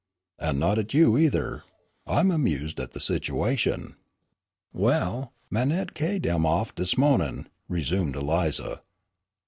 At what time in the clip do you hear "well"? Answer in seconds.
4.73-5.31